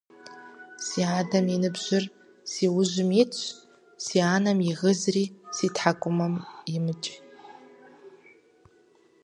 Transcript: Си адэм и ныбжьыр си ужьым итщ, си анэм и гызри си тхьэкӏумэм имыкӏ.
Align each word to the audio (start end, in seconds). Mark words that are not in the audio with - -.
Си 0.85 1.01
адэм 1.19 1.45
и 1.55 1.57
ныбжьыр 1.61 2.05
си 2.51 2.65
ужьым 2.79 3.09
итщ, 3.21 3.41
си 4.05 4.17
анэм 4.35 4.57
и 4.69 4.71
гызри 4.79 5.25
си 5.55 5.67
тхьэкӏумэм 5.75 6.33
имыкӏ. 6.75 7.09